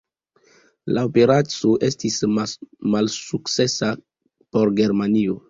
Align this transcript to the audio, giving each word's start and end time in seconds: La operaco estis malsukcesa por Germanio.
La 0.95 1.03
operaco 1.09 1.73
estis 1.89 2.17
malsukcesa 2.95 3.93
por 4.01 4.75
Germanio. 4.83 5.39